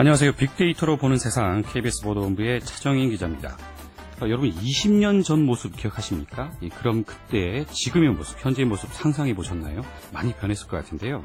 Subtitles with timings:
[0.00, 0.34] 안녕하세요.
[0.34, 3.56] 빅데이터로 보는 세상 KBS 보도본부의 차정인 기자입니다.
[4.20, 6.52] 어, 여러분 20년 전 모습 기억하십니까?
[6.62, 9.82] 예, 그럼 그때 지금의 모습, 현재의 모습 상상해 보셨나요?
[10.12, 11.24] 많이 변했을 것 같은데요.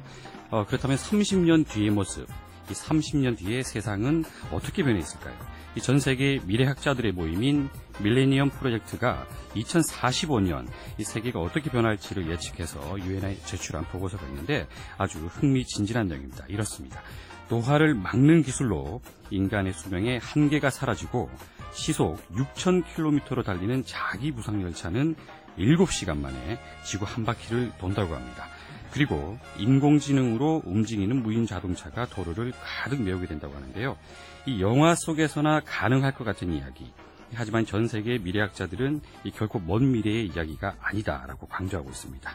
[0.49, 2.27] 어, 그렇다면 30년 뒤의 모습,
[2.67, 5.35] 이 30년 뒤의 세상은 어떻게 변해 있을까요?
[5.75, 7.67] 이 전 세계 미래학자들의 모임인
[7.99, 10.67] 밀레니엄 프로젝트가 2045년
[10.99, 16.45] 이 세계가 어떻게 변할지를 예측해서 유엔에 제출한 보고서가 있는데 아주 흥미진진한 내용입니다.
[16.47, 17.01] 이렇습니다.
[17.49, 21.29] 노화를 막는 기술로 인간의 수명의 한계가 사라지고
[21.73, 25.15] 시속 6,000km로 달리는 자기 부상 열차는
[25.57, 28.47] 7시간 만에 지구 한 바퀴를 돈다고 합니다.
[28.91, 33.97] 그리고 인공지능으로 움직이는 무인 자동차가 도로를 가득 메우게 된다고 하는데요.
[34.45, 36.91] 이 영화 속에서나 가능할 것 같은 이야기.
[37.33, 42.31] 하지만 전 세계 미래학자들은 이 결코 먼 미래의 이야기가 아니다라고 강조하고 있습니다.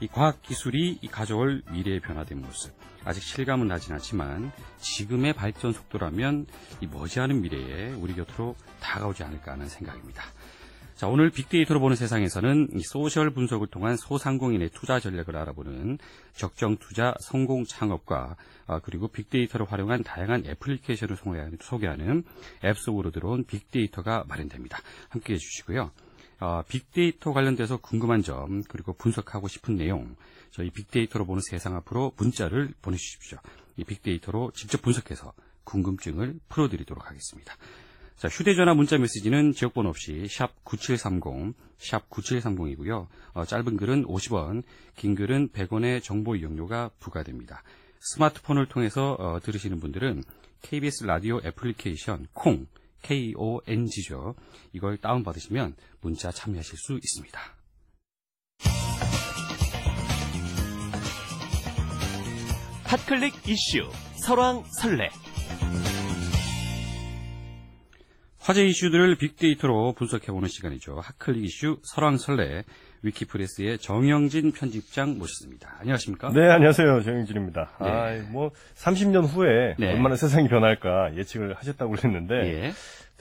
[0.00, 2.72] 이 과학 기술이 가져올 미래의 변화된 모습.
[3.04, 6.46] 아직 실감은 나진 않지만 지금의 발전 속도라면
[6.80, 10.22] 이 머지않은 미래에 우리 곁으로 다가오지 않을까 하는 생각입니다.
[10.94, 15.98] 자, 오늘 빅데이터로 보는 세상에서는 소셜 분석을 통한 소상공인의 투자 전략을 알아보는
[16.32, 21.16] 적정 투자 성공 창업과 아, 그리고 빅데이터를 활용한 다양한 애플리케이션을
[21.60, 22.24] 소개하는
[22.64, 24.78] 앱 속으로 들어온 빅데이터가 마련됩니다.
[25.08, 25.92] 함께 해주시고요.
[26.40, 30.16] 어, 빅데이터 관련돼서 궁금한 점 그리고 분석하고 싶은 내용
[30.50, 33.38] 저희 빅데이터로 보는 세상 앞으로 문자를 보내주십시오.
[33.76, 35.32] 이 빅데이터로 직접 분석해서
[35.64, 37.54] 궁금증을 풀어드리도록 하겠습니다.
[38.16, 43.06] 자, 휴대전화 문자 메시지는 지역번호 없이 샵 9730, 샵 9730이고요.
[43.34, 44.64] 어, 짧은 글은 50원,
[44.96, 47.62] 긴 글은 100원의 정보 이용료가 부과됩니다.
[48.00, 50.24] 스마트폰을 통해서 어, 들으시는 분들은
[50.62, 52.66] KBS 라디오 애플리케이션 콩,
[53.02, 54.34] KONG죠.
[54.72, 57.40] 이걸 다운받으시면 문자 참여하실 수 있습니다.
[62.84, 63.90] 핫클릭 이슈
[64.24, 65.10] 설왕설래
[68.38, 70.98] 화제 이슈들을 빅데이터로 분석해보는 시간이죠.
[70.98, 72.64] 핫클릭 이슈 설왕설래
[73.02, 75.76] 위키프레스의 정영진 편집장 모셨습니다.
[75.80, 76.30] 안녕하십니까?
[76.32, 77.02] 네, 안녕하세요.
[77.02, 77.70] 정영진입니다.
[77.80, 77.88] 네.
[77.88, 79.92] 아, 뭐 30년 후에 네.
[79.92, 82.72] 얼마나 세상이 변할까 예측을 하셨다고 그랬는데 예.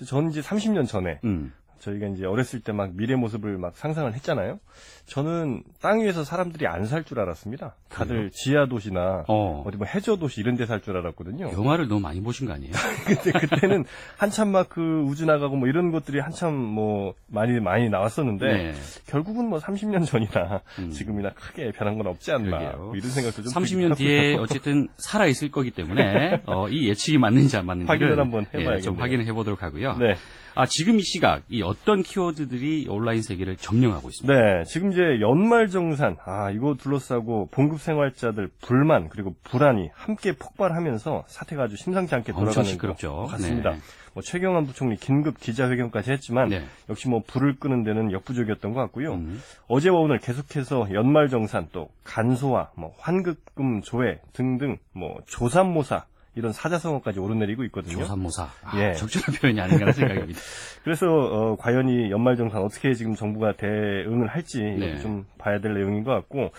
[0.05, 1.53] 저는 이제 30년 전에 음.
[1.79, 4.59] 저희가 이제 어렸을 때 막 미래 모습을 막 상상을 했잖아요.
[5.07, 7.75] 저는 땅 위에서 사람들이 안 살 줄 알았습니다.
[7.89, 8.29] 다들?
[8.33, 9.63] 지하 도시나 어.
[9.65, 11.51] 어디 뭐 해저 도시 이런 데 살 줄 알았거든요.
[11.53, 12.73] 영화를 너무 많이 보신 거 아니에요?
[13.07, 13.85] 근데 그때는
[14.17, 18.73] 한참 막 그 우주 나가고 뭐 이런 것들이 한참 뭐 많이 많이 나왔었는데 네.
[19.07, 20.91] 결국은 뭐 30년 전이나 음.
[20.91, 22.73] 지금이나 크게 변한 건 없지 않나.
[22.77, 24.35] 뭐 이런 생각도 좀 30년 들기도 뒤에.
[24.35, 28.81] 어쨌든 살아 있을 거기 때문에 어, 이 예측이 맞는지 안 맞는지 확인을 한번 해봐야겠네요.
[28.81, 29.95] 좀 확인을 해보도록 하고요.
[29.97, 30.15] 네.
[30.53, 34.33] 아 지금 이 시각 이 어떤 키워드들이 온라인 세계를 점령하고 있습니다.
[34.33, 41.25] 네, 지금 이제 연말 정산, 아, 이거 둘러싸고 봉급 생활자들 불만, 그리고 불안이 함께 폭발하면서
[41.27, 42.77] 사태가 아주 심상치 않게 돌아가는.
[42.77, 43.71] 것 같습니다.
[43.71, 43.77] 네.
[44.13, 46.63] 뭐 최경환 부총리 긴급 기자회견까지 했지만, 네.
[46.89, 49.15] 역시 뭐 불을 끄는 데는 역부족이었던 것 같고요.
[49.15, 49.41] 음.
[49.67, 56.05] 어제와 오늘 계속해서 연말 정산 또 간소화, 뭐 환급금 조회 등등 뭐 조삼모사
[56.37, 57.97] 이런 사자성어까지 오르내리고 있거든요.
[57.97, 58.47] 조삼모사.
[58.63, 58.93] 아, 예.
[58.93, 60.39] 적절한 표현이 아닌가 생각입니다.
[60.83, 64.99] 그래서 어, 과연 이 연말정산 어떻게 지금 정부가 대응을 할지 네.
[64.99, 66.51] 좀 봐야 될 내용인 것 같고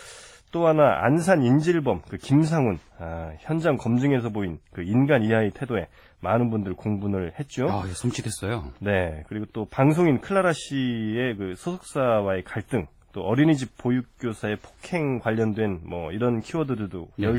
[0.50, 5.87] 또 하나 안산 인질범 그 김상훈 아, 현장 검증에서 보인 그 인간 이하의 태도에
[6.21, 7.69] 많은 분들 공분을 했죠.
[7.71, 8.72] 아, 예, 섬찟했어요.
[8.81, 12.87] 네 그리고 또 방송인 클라라 씨의 그 소속사와의 갈등
[13.18, 17.26] 또 어린이집 보육교사의 폭행 관련된 뭐 이런 키워드들도 네.
[17.26, 17.34] 여,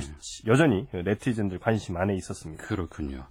[0.48, 2.66] 여전히 네티즌들 관심 안에 있었습니다.
[2.66, 3.24] 그렇군요.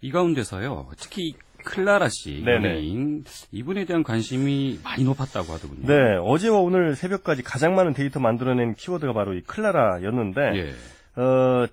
[0.00, 2.68] 이 가운데서요, 특히 클라라 씨, 네네.
[2.70, 5.86] 연예인, 이분에 대한 관심이 많이 높았다고 하더군요.
[5.86, 11.20] 네, 어제와 오늘 새벽까지 가장 많은 데이터 만들어낸 키워드가 바로 이 클라라였는데, 예.
[11.20, 11.66] 어,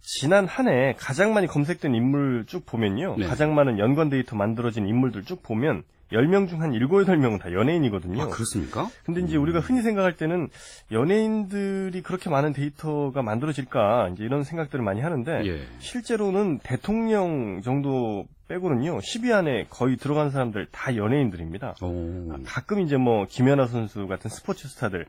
[0.00, 3.16] 지난 한 해 가장 많이 검색된 인물 쭉 보면요.
[3.18, 3.26] 네.
[3.26, 5.82] 가장 많은 연관 데이터 만들어진 인물들 쭉 보면
[6.14, 8.22] 10명 중 한 7, 8명은 다 연예인이거든요.
[8.22, 8.88] 아, 그렇습니까?
[9.04, 10.48] 근데 이제 우리가 흔히 생각할 때는
[10.92, 15.66] 연예인들이 그렇게 많은 데이터가 만들어질까 이제 이런 생각들을 많이 하는데 예.
[15.78, 21.76] 실제로는 대통령 정도 빼고는요 10위 안에 거의 들어간 사람들 다 연예인들입니다.
[21.82, 22.42] 오.
[22.44, 25.06] 가끔 이제 뭐 김연아 선수 같은 스포츠 스타들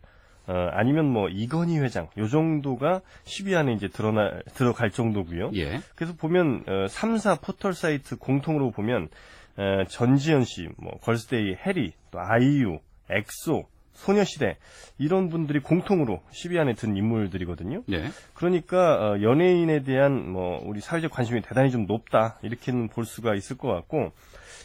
[0.48, 5.52] 어, 아니면 뭐 이건희 회장 요 정도가 10위 안에 이제 드러나 들어갈 정도고요.
[5.56, 5.82] 예.
[5.96, 9.10] 그래서 보면 어, 3사 포털 사이트 공통으로 보면
[9.58, 12.80] 어, 전지현 씨, 뭐 걸스데이 혜리, 또 아이유,
[13.10, 14.58] 엑소, 소녀시대
[14.98, 17.84] 이런 분들이 공통으로 10위 안에 든 인물들이거든요.
[17.92, 18.10] 예.
[18.34, 23.58] 그러니까 어, 연예인에 대한 뭐 우리 사회적 관심이 대단히 좀 높다 이렇게는 볼 수가 있을
[23.58, 24.12] 것 같고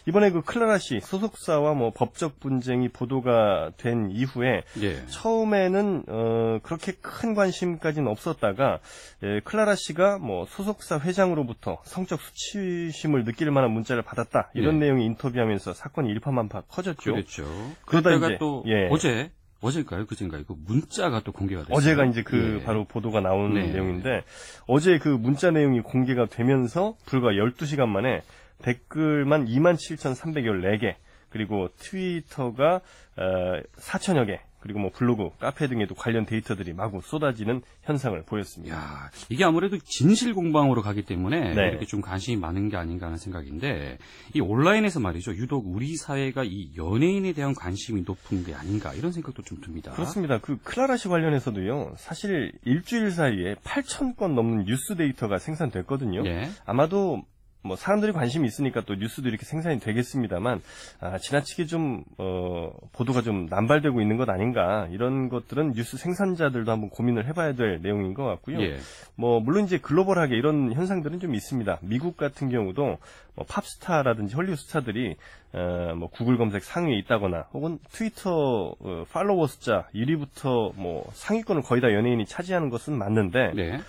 [0.07, 5.07] 이번에 그 클라라 씨 소속사와 뭐 법적 분쟁이 보도가 된 이후에 예.
[5.07, 8.81] 처음에는 어 그렇게 큰 관심까지는 없었다가
[9.23, 14.79] 예, 클라라 씨가 뭐 소속사 회장으로부터 성적 수치심을 느낄 만한 문자를 받았다 이런 예.
[14.81, 17.13] 내용의 인터뷰하면서 사건이 일파만파 커졌죠.
[17.13, 17.45] 그렇죠.
[17.87, 18.89] 그러다 이제, 또 예.
[18.91, 20.07] 어제 어제인가요?
[20.07, 20.45] 그젠가요?
[20.45, 21.77] 그 문자가 또 공개가 됐어요.
[21.77, 22.65] 어제가 이제 그 예.
[22.65, 23.67] 바로 보도가 나온 네.
[23.71, 24.25] 내용인데
[24.67, 28.23] 어제 그 문자 내용이 공개가 되면서 불과 12시간 만에
[28.63, 30.95] 댓글만 27,314개
[31.29, 32.81] 그리고 트위터가
[33.17, 38.77] 어, 4천여 개 그리고 뭐 블로그, 카페 등에도 관련 데이터들이 마구 쏟아지는 현상을 보였습니다.
[38.77, 41.69] 야, 이게 아무래도 진실 공방으로 가기 때문에 네.
[41.71, 43.99] 이렇게 좀 관심이 많은 게 아닌가 하는 생각인데
[44.35, 45.33] 이 온라인에서 말이죠.
[45.33, 49.93] 유독 우리 사회가 이 연예인에 대한 관심이 높은 게 아닌가 이런 생각도 좀 듭니다.
[49.93, 50.39] 그렇습니다.
[50.39, 51.95] 그 클라라 씨 관련해서도요.
[51.97, 56.27] 사실 일주일 사이에 8천 건 넘는 뉴스 데이터가 생산됐거든요.
[56.27, 56.51] 예.
[56.67, 57.23] 아마도
[57.63, 60.63] 뭐 사람들이 관심이 있으니까 또 뉴스도 이렇게 생산이 되겠습니다만
[61.01, 66.91] 아, 지나치게 좀 어, 보도가 좀 남발되고 있는 것 아닌가 이런 것들은 뉴스 생산자들도 한번
[66.91, 68.61] 고민을 해봐야 될 내용인 것 같고요.
[68.63, 68.79] 예.
[69.15, 71.79] 뭐 물론 이제 글로벌하게 이런 현상들은 좀 있습니다.
[71.83, 72.99] 미국 같은 경우도
[73.35, 75.17] 뭐 팝스타라든지 헐리우드 스타들이
[75.53, 81.81] 어, 뭐 구글 검색 상위에 있다거나 혹은 트위터 어, 팔로워 숫자 1위부터 뭐 상위권을 거의
[81.81, 83.81] 다 연예인이 차지하는 것은 맞는데 네.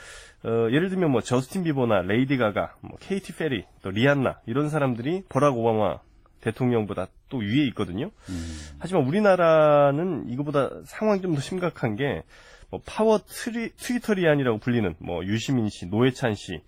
[0.44, 5.24] 어, 예를 들면 뭐 저스틴 비버나 레이디 가가, 뭐 케이티 페리, 또 리안나 이런 사람들이
[5.30, 6.00] 버락 오바마
[6.42, 8.10] 대통령보다 또 위에 있거든요.
[8.30, 12.24] 음, 하지만 우리나라는 이거보다 상황이 좀 더 심각한 게,
[12.72, 16.62] 뭐 파워 트리, 트위터리안이라고 불리는 뭐 유시민 씨, 노회찬 씨,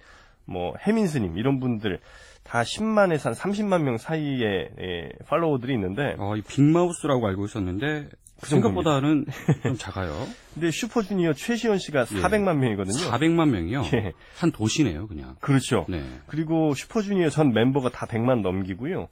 [0.46, 2.00] 뭐 혜민 스님 이런 분들
[2.44, 8.10] 다 10만에서 한 30만 명 사이에 예, 팔로워들이 있는데, 어, 이 빅마우스라고 알고 있었는데
[8.44, 9.26] 그 생각보다는
[9.64, 10.28] 좀 작아요.
[10.54, 12.04] 근데 슈퍼주니어 최시원 씨가 예.
[12.04, 12.98] 400만 명이거든요.
[12.98, 13.84] 400만 명이요.
[13.94, 14.14] 예.
[14.38, 15.36] 한 도시네요, 그냥.
[15.40, 15.86] 그렇죠.
[15.88, 16.04] 네.
[16.28, 19.08] 그리고 슈퍼주니어 전 멤버가 다 100만 넘기고요.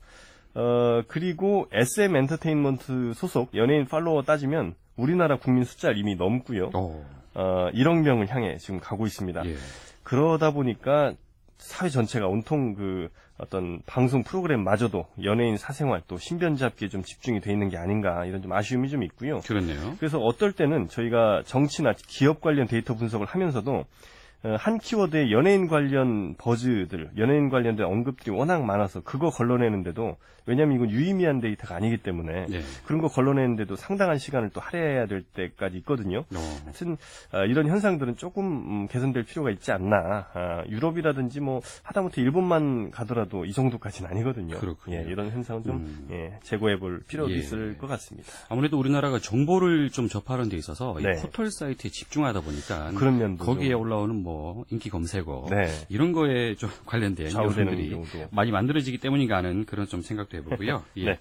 [0.53, 6.71] 어, 그리고 SM 엔터테인먼트 소속 연예인 팔로워 따지면 우리나라 국민 숫자 이미 넘고요.
[6.73, 7.05] 어.
[7.33, 9.45] 어, 1억 명을 향해 지금 가고 있습니다.
[9.45, 9.55] 예.
[10.03, 11.13] 그러다 보니까
[11.57, 13.09] 사회 전체가 온통 그
[13.41, 18.41] 어떤 방송 프로그램마저도 연예인 사생활 또 신변 잡기에 좀 집중이 돼 있는 게 아닌가 이런
[18.41, 19.39] 좀 아쉬움이 좀 있고요.
[19.39, 19.95] 그렇네요.
[19.97, 23.85] 그래서 어떨 때는 저희가 정치나 기업 관련 데이터 분석을 하면서도 어,
[24.43, 30.17] 한 키워드에 연예인 관련 버즈들, 연예인 관련된 언급들이 워낙 많아서 그거 걸러내는데도
[30.47, 32.61] 왜냐하면 이건 유의미한 데이터가 아니기 때문에 네.
[32.85, 36.25] 그런 거 걸러내는데도 상당한 시간을 또 할애해야 될 때까지 있거든요.
[36.33, 36.57] 어.
[36.63, 36.97] 하여튼
[37.31, 40.25] 아, 이런 현상들은 조금 음, 개선될 필요가 있지 않나.
[40.33, 44.57] 아, 유럽이라든지 뭐 하다못해 일본만 가더라도 이 정도까지는 아니거든요.
[44.57, 44.97] 그렇군요.
[44.97, 46.07] 예, 이런 현상은 좀 음.
[46.09, 47.35] 예, 제고해볼 필요도 예.
[47.35, 48.27] 있을 것 같습니다.
[48.49, 51.11] 아무래도 우리나라가 정보를 좀 접하는 데 있어서 이 네.
[51.21, 54.30] 포털 사이트에 집중하다 보니까 그런 면도 거기에 좀- 올라오는 뭐
[54.69, 55.67] 인기 검색어 네.
[55.89, 57.95] 이런 거에 좀 관련된 여론들이.
[58.31, 60.83] 많이 만들어지기 때문인가 하는 그런 좀 생각도 해보고요.
[60.97, 61.05] 예.
[61.05, 61.19] 네.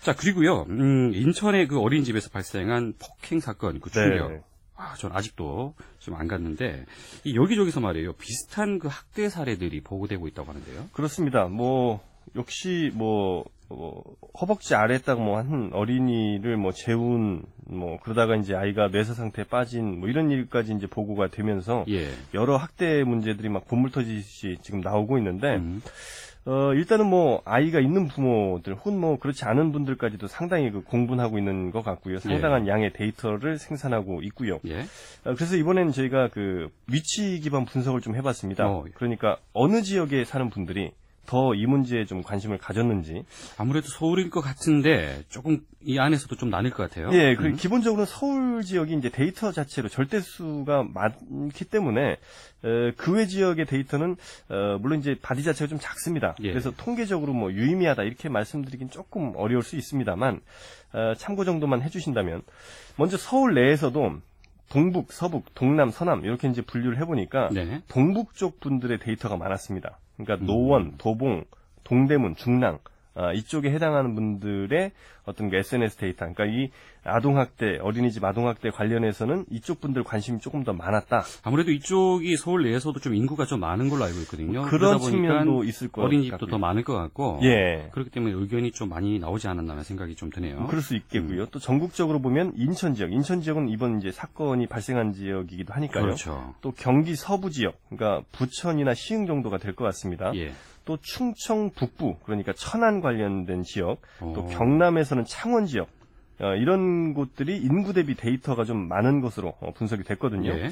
[0.00, 4.30] 자 그리고요, 음, 인천의 그 어린이집에서 발생한 폭행 사건, 그 충격.
[4.30, 4.40] 네.
[4.76, 6.84] 아, 전 아직도 좀 안 갔는데
[7.24, 10.88] 이 여기저기서 말이에요 비슷한 그 학대 사례들이 보고되고 있다고 하는데요.
[10.92, 11.46] 그렇습니다.
[11.46, 12.00] 뭐
[12.36, 14.00] 역시 뭐 어,
[14.40, 20.30] 허벅지 아래에다가 뭐한 어린이를 뭐 재운 뭐 그러다가 이제 아이가 뇌사 상태에 빠진 뭐 이런
[20.30, 22.08] 일까지 이제 보고가 되면서 예.
[22.34, 25.82] 여러 학대 문제들이 막 본물 터지듯이 지금 나오고 있는데 음,
[26.46, 31.70] 어 일단은 뭐 아이가 있는 부모들 혹은 뭐 그렇지 않은 분들까지도 상당히 그 공분하고 있는
[31.70, 32.20] 것 같고요.
[32.20, 34.60] 상당한 양의 데이터를 생산하고 있고요.
[34.66, 34.80] 예.
[35.24, 38.66] 어, 그래서 이번엔 저희가 그 위치 기반 분석을 좀 해봤습니다.
[38.66, 38.90] 어, 예.
[38.94, 40.92] 그러니까 어느 지역에 사는 분들이
[41.28, 43.24] 더 이 문제에 좀 관심을 가졌는지.
[43.58, 47.10] 아무래도 서울일 것 같은데 조금 이 안에서도 좀 나뉠 것 같아요.
[47.12, 47.56] 예, 그리고 음.
[47.56, 52.16] 기본적으로 서울 지역이 이제 데이터 자체로 절대수가 많기 때문에
[52.64, 54.16] 에, 그 외 지역의 데이터는
[54.48, 56.34] 어, 물론 이제 바디 자체가 좀 작습니다.
[56.42, 56.50] 예.
[56.50, 60.40] 그래서 통계적으로 뭐 유의미하다 이렇게 말씀드리긴 조금 어려울 수 있습니다만
[60.94, 62.42] 어, 참고 정도만 해주신다면
[62.96, 64.16] 먼저 서울 내에서도
[64.68, 67.82] 동북, 서북, 동남, 서남 이렇게 이제 분류를 해보니까 네.
[67.88, 69.98] 동북 쪽 분들의 데이터가 많았습니다.
[70.16, 70.46] 그러니까 음.
[70.46, 71.44] 노원, 도봉,
[71.84, 72.78] 동대문, 중랑
[73.20, 74.92] 아, 이쪽에 해당하는 분들의
[75.24, 76.70] 어떤 그 SNS 데이터, 그러니까 이
[77.04, 81.24] 아동학대, 어린이집 아동학대 관련해서는 이쪽 분들 관심이 조금 더 많았다.
[81.42, 84.62] 아무래도 이쪽이 서울 내에서도 좀 인구가 좀 많은 걸로 알고 있거든요.
[84.62, 86.46] 그런 측면도 있을 것 어린이집도.
[86.46, 87.88] 더 많을 것 같고 예.
[87.92, 90.66] 그렇기 때문에 의견이 좀 많이 나오지 않았나 하는 생각이 좀 드네요.
[90.68, 91.46] 그럴 수 있겠고요.
[91.46, 96.04] 또 전국적으로 보면 인천 지역, 인천 지역은 이번 이제 사건이 발생한 지역이기도 하니까요.
[96.04, 96.54] 그렇죠.
[96.60, 100.32] 또 경기 서부 지역, 그러니까 부천이나 시흥 정도가 될 것 같습니다.
[100.36, 100.52] 예.
[100.88, 104.46] 또 충청 북부, 그러니까 천안 관련된 지역, 또 어.
[104.46, 105.90] 경남에서는 창원 지역,
[106.40, 110.50] 어, 이런 곳들이 인구 대비 데이터가 좀 많은 것으로 어, 분석이 됐거든요.
[110.50, 110.66] 예.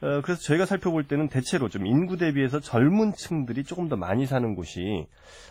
[0.00, 4.54] 어, 그래서 저희가 살펴볼 때는 대체로 좀 인구 대비해서 젊은 층들이 조금 더 많이 사는
[4.56, 5.06] 곳이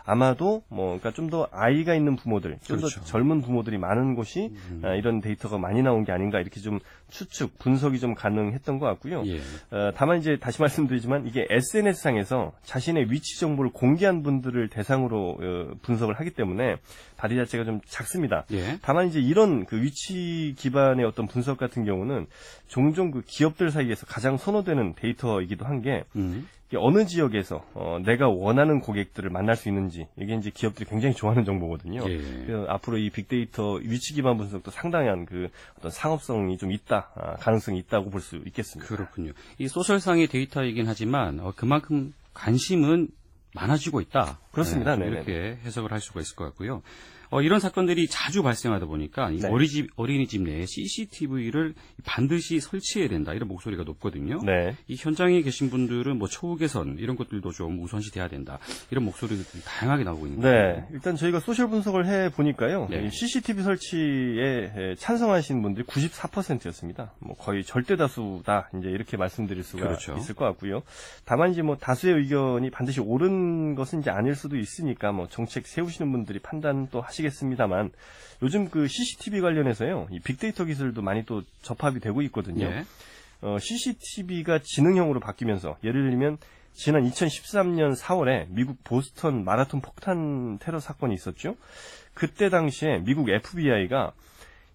[0.05, 3.05] 아마도 뭐 그러니까 좀 더 아이가 있는 부모들, 좀더 그렇죠.
[3.05, 4.81] 젊은 부모들이 많은 곳이 음.
[4.83, 9.23] 아, 이런 데이터가 많이 나온 게 아닌가 이렇게 좀 추측, 분석이 좀 가능했던 것 같고요.
[9.25, 9.39] 예.
[9.71, 16.19] 어, 다만 이제 다시 말씀드리지만 이게 SNS상에서 자신의 위치 정보를 공개한 분들을 대상으로 어, 분석을
[16.19, 16.77] 하기 때문에
[17.17, 18.45] 다리 자체가 좀 작습니다.
[18.51, 18.79] 예.
[18.81, 22.27] 다만 이제 이런 그 위치 기반의 어떤 분석 같은 경우는
[22.67, 26.47] 종종 그 기업들 사이에서 가장 선호되는 데이터이기도 한게 음.
[26.77, 32.01] 어느 지역에서 어, 내가 원하는 고객들을 만날 수 있는지 이게 이제 기업들이 굉장히 좋아하는 정보거든요.
[32.07, 32.17] 예.
[32.45, 35.49] 그래서 앞으로 이 빅데이터 위치 기반 분석도 상당한 그
[35.79, 38.87] 어떤 상업성이 좀 있다, 아, 가능성이 있다고 볼 수 있겠습니다.
[38.93, 39.31] 그렇군요.
[39.57, 43.07] 이 소셜상의 데이터이긴 하지만 어, 그만큼 관심은
[43.55, 44.39] 많아지고 있다.
[44.51, 44.95] 그렇습니다.
[44.95, 45.15] 좀 네네.
[45.15, 46.83] 이렇게 해석을 할 수가 있을 것 같고요.
[47.29, 49.47] 어, 이런 사건들이 자주 발생하다 보니까 이 네.
[49.47, 54.39] 어린이집, 어린이집 내에 CCTV를 반드시 설치해야 된다 이런 목소리가 높거든요.
[54.43, 54.75] 네.
[54.87, 58.57] 이 현장에 계신 분들은 뭐 초우 개선 이런 것들도 좀 우선시 돼야 된다
[58.89, 60.87] 이런 목소리들이 다양하게 나오고 있는 네, 거예요.
[60.91, 62.87] 일단 저희가 소셜 분석을 해 보니까요.
[62.89, 63.05] 네.
[63.05, 67.13] 이 CCTV 설치에 에, 찬성하신 분들이 94%였습니다.
[67.19, 68.69] 뭐 거의 절대 다수다.
[68.79, 70.15] 이제 이렇게 말씀드릴 수가 그렇죠.
[70.17, 70.81] 있을 것 같고요.
[71.25, 76.11] 다만 이제 뭐 다수의 의견이 반드시 옳은 것은 이제 아닐 수도 있으니까 뭐 정책 세우시는
[76.11, 77.91] 분들이 판단 또 하시 겠습니다만
[78.41, 80.07] 요즘 그 CCTV 관련해서요.
[80.11, 82.65] 이 빅데이터 기술도 많이 또 접합이 되고 있거든요.
[82.65, 82.85] 예.
[83.41, 86.37] 어, CCTV가 지능형으로 바뀌면서 예를 들면
[86.73, 91.55] 지난 2013년 4월에 미국 보스턴 마라톤 폭탄 테러 사건이 있었죠.
[92.13, 94.13] 그때 당시에 미국 FBI가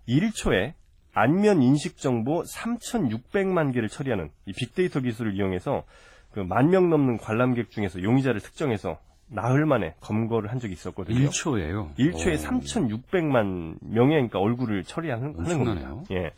[0.08, 0.74] 1초에
[1.14, 5.84] 안면 인식 정보 3,600만 개를 처리하는 이 빅데이터 기술을 이용해서
[6.32, 11.28] 그 만 명 넘는 관람객 중에서 용의자를 특정해서 나흘 만에 검거를 한 적이 있었거든요.
[11.28, 11.94] 1초예요.
[11.96, 15.64] 1초에 3,600만 명의 그러니까 얼굴을 처리하는 하는.
[15.64, 15.96] 겁니다.
[16.12, 16.32] 예.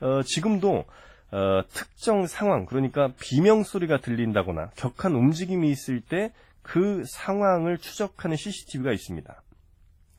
[0.00, 0.84] 어, 지금도
[1.30, 6.32] 어, 특정 상황 그러니까 비명 소리가 들린다거나 격한 움직임이 있을 때
[6.68, 9.42] 그 상황을 추적하는 CCTV가 있습니다.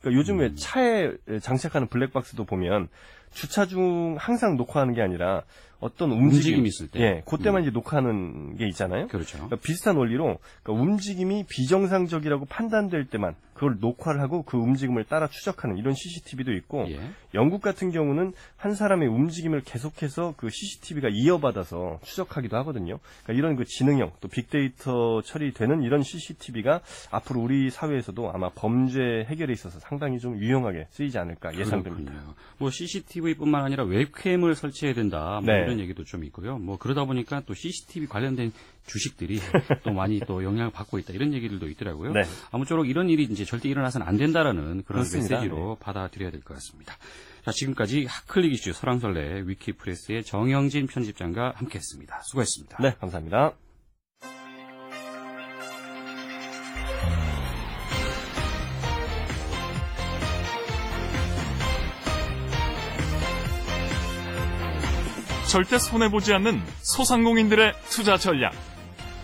[0.00, 0.40] 그러니까 요즘 음.
[0.40, 2.88] 왜 차에 장착하는 블랙박스도 보면
[3.32, 5.42] 주차 중 항상 녹화하는 게 아니라
[5.80, 7.00] 어떤 움직임, 움직임 이 있을 때.
[7.00, 7.62] 예, 그때만 음.
[7.62, 9.08] 이제 녹화하는 게 있잖아요.
[9.08, 9.38] 그렇죠.
[9.38, 15.76] 그러니까 비슷한 원리로 그러니까 움직임이 비정상적이라고 판단될 때만 그걸 녹화를 하고 그 움직임을 따라 추적하는
[15.76, 16.98] 이런 CCTV도 있고 예.
[17.34, 22.98] 영국 같은 경우는 한 사람의 움직임을 계속해서 그 CCTV가 이어받아서 추적하기도 하거든요.
[23.22, 29.52] 그러니까 이런 그 지능형 또 빅데이터 처리되는 이런 CCTV가 앞으로 우리 사회에서도 아마 범죄 해결에
[29.52, 32.12] 있어서 상당히 좀 유용하게 쓰이지 않을까 예상됩니다.
[32.12, 32.34] 그렇군요.
[32.56, 35.40] 뭐 CCTV 뿐만 아니라 웹캠을 설치해야 된다.
[35.44, 35.62] 뭐 네.
[35.62, 36.58] 이런 얘기도 좀 있고요.
[36.58, 38.52] 뭐 그러다 보니까 또 CCTV 관련된
[38.86, 39.38] 주식들이
[39.84, 41.12] 또 많이 또 영향을 받고 있다.
[41.12, 42.12] 이런 얘기들도 있더라고요.
[42.12, 42.22] 네.
[42.50, 45.28] 아무쪼록 이런 일이 이제 절대 일어나서는 안 된다라는 그런 그렇습니다.
[45.28, 45.46] 네.
[45.46, 46.96] 메시지로 받아들여야 될 것 같습니다.
[47.44, 52.20] 자, 지금까지 핫클릭 이슈 설왕설래 위키프레스의 정영진 편집장과 함께했습니다.
[52.22, 52.78] 수고했습니다.
[52.82, 53.52] 네, 감사합니다.
[65.50, 68.52] 절대 손해보지 않는 소상공인들의 투자 전략.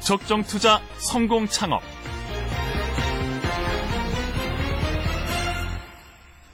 [0.01, 1.81] 적정 투자 성공 창업.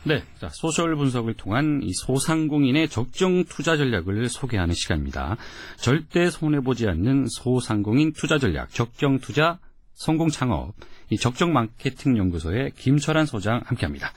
[0.02, 5.38] 네, 자, 소셜 분석을 통한 이 소상공인의 적정 투자 전략을 소개하는 시간입니다.
[5.78, 9.58] 절대 손해보지 않는 소상공인 투자 전략, 적정 투자
[9.94, 10.74] 성공 창업,
[11.08, 14.12] 이 적정 마케팅 연구소의 김철환 소장 함께합니다.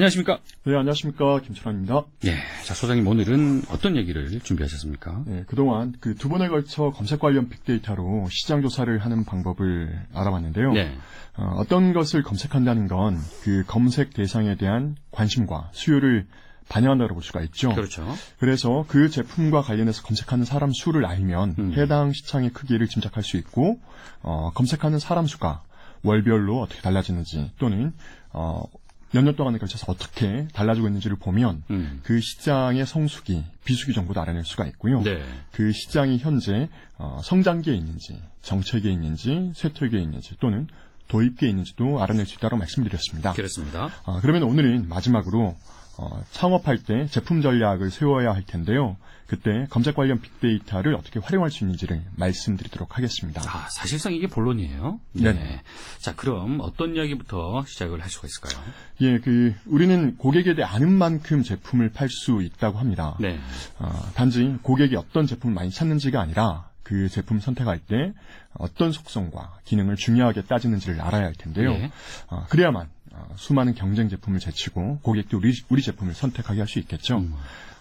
[0.00, 0.40] 안녕하십니까?
[0.64, 1.40] 네, 안녕하십니까.
[1.40, 2.04] 김철환입니다.
[2.26, 2.34] 예,
[2.66, 5.22] 자, 소장님 오늘은 어떤 얘기를 준비하셨습니까?
[5.24, 10.72] 네, 그동안 그 두 번에 걸쳐 검색 관련 빅데이터로 시장 조사를 하는 방법을 알아봤는데요.
[10.74, 10.94] 네,
[11.38, 16.26] 어, 떤 것을 검색한다는 건 그 검색 대상에 대한 관심과 수요를
[16.68, 17.74] 반영한다고 볼 수가 있죠.
[17.74, 18.06] 그렇죠.
[18.38, 21.72] 그래서 그 제품과 관련해서 검색하는 사람 수를 알면 음.
[21.74, 23.80] 해당 시장의 크기를 짐작할 수 있고
[24.20, 25.62] 어, 검색하는 사람 수가
[26.02, 27.94] 월별로 어떻게 달라지는지 또는
[28.34, 28.62] 어,
[29.16, 34.44] 몇 년 동안에 걸쳐서 어떻게 달라지고 있는지를 보면 음, 그 시장의 성수기, 비수기 정도도 알아낼
[34.44, 35.00] 수가 있고요.
[35.02, 36.68] 네, 그 시장이 현재
[36.98, 40.68] 어, 성장기에 있는지, 정체기에 있는지, 쇠퇴기에 있는지 또는
[41.08, 43.32] 도입기에 있는지도 알아낼 수 있다고 말씀드렸습니다.
[43.32, 43.90] 그렇습니다.
[44.04, 45.56] 어, 그러면 오늘은 마지막으로
[45.98, 48.96] 어, 창업할 때 제품 전략을 세워야 할 텐데요.
[49.26, 53.42] 그때 검색 관련 빅데이터를 어떻게 활용할 수 있는지를 말씀드리도록 하겠습니다.
[53.46, 55.00] 아, 사실상 이게 본론이에요.
[55.14, 55.62] 네.
[55.98, 58.64] 자, 그럼 어떤 이야기부터 시작을 할 수가 있을까요?
[59.00, 63.16] 예, 그 우리는 고객에 대해 아는 만큼 제품을 팔 수 있다고 합니다.
[63.18, 63.40] 네,
[63.78, 68.12] 어, 단지 고객이 어떤 제품을 많이 찾는지가 아니라 그 제품 선택할 때
[68.54, 71.72] 어떤 속성과 기능을 중요하게 따지는지를 알아야 할 텐데요.
[71.72, 71.90] 예.
[72.28, 77.18] 어, 그래야만 어, 수많은 경쟁 제품을 제치고 고객도 우리, 우리 제품을 선택하게 할 수 있겠죠.
[77.18, 77.34] 음.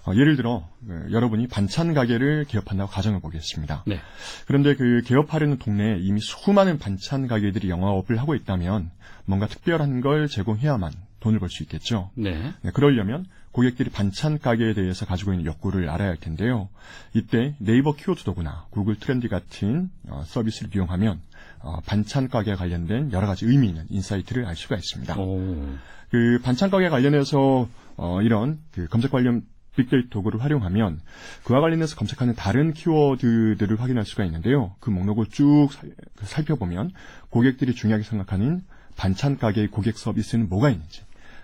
[0.06, 3.84] 어, 예를 들어 그, 여러분이 반찬 가게를 개업한다고 가정해 보겠습니다.
[3.88, 4.00] 네.
[4.46, 8.92] 그런데 그 개업하려는 동네에 이미 수많은 반찬 가게들이 영업을 하고 있다면
[9.26, 12.12] 뭔가 특별한 걸 제공해야만 돈을 벌 수 있겠죠.
[12.14, 12.54] 네.
[12.62, 16.70] 네, 그러려면 고객들이 반찬 가게에 대해서 가지고 있는 욕구를 알아야 할 텐데요.
[17.16, 21.20] 이때 네이버 키워드도구나 구글 트렌드 같은 어, 서비스를 이용하면
[21.66, 25.18] 어, 반찬 가게에 관련된 여러 가지 의미 있는 인사이트를 알 수가 있습니다.
[25.18, 25.68] 오.
[26.12, 27.68] 그 반찬 가게 관련해서
[27.98, 29.42] 어, 이런 그 검색 관련
[29.76, 31.02] 빅데이터 도구를 활용하면
[31.44, 34.76] 그와 관련해서 검색하는 다른 키워드들을 확인할 수가 있는데요.
[34.80, 36.92] 그 목록을 쭉 살, 그 살펴보면
[37.30, 38.62] 고객들이 중요하게 생각하는
[38.96, 41.02] 반찬 가게의 고객 서비스는 뭐가 있는지,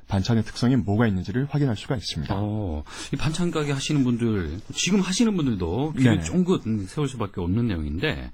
[0.07, 2.33] 반찬의 특성이 뭐가 있는지를 확인할 수가 있습니다.
[2.37, 6.23] 어, 이 반찬 가게 하시는 분들, 지금 하시는 분들도 귀를 네네.
[6.23, 8.31] 쫑긋 세울 수밖에 없는 내용인데,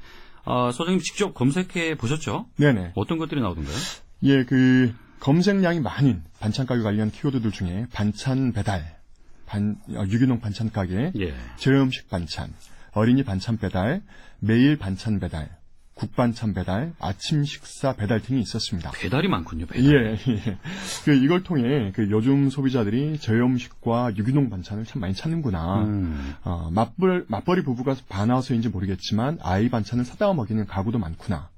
[0.49, 2.45] 아, 소장님 직접 검색해 보셨죠?
[2.55, 2.93] 네네.
[2.95, 3.75] 어떤 것들이 나오던가요?
[4.23, 8.97] 예, 그 검색량이 많은 반찬 가게 관련 키워드들 중에 반찬 배달,
[9.45, 11.35] 반, 어, 유기농 반찬 가게, 예.
[11.57, 12.53] 제음식 반찬,
[12.93, 14.01] 어린이 반찬 배달,
[14.39, 15.56] 매일 반찬 배달,
[15.97, 18.91] 국반찬 배달, 아침 식사 배달 등이 있었습니다.
[18.91, 19.85] 배달이 많군요, 배달.
[19.85, 20.57] 예, 예.
[21.03, 25.83] 그 이걸 통해 그 요즘 소비자들이 저염식과 유기농 반찬을 참 많이 찾는구나.
[25.83, 31.49] 음, 어, 맞벌, 맞벌이 부부가 반와서인지 모르겠지만 아이 반찬을 사다 먹이는 가구도 많구나.